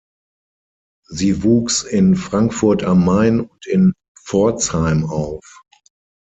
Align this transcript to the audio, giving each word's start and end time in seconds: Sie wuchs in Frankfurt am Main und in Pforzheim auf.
Sie 1.09 1.43
wuchs 1.43 1.83
in 1.83 2.15
Frankfurt 2.15 2.81
am 2.81 3.05
Main 3.05 3.39
und 3.41 3.67
in 3.67 3.93
Pforzheim 4.17 5.05
auf. 5.05 5.61